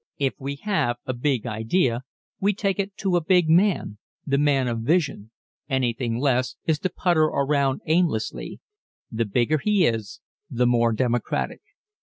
[0.17, 2.01] If we have a big idea
[2.39, 5.29] we take it to a big man the man of vision.
[5.69, 8.61] Anything less is to putter around aimlessly.
[9.11, 10.19] The bigger he is,
[10.49, 11.61] the more democratic.